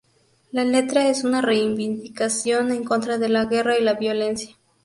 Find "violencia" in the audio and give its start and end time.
3.93-4.57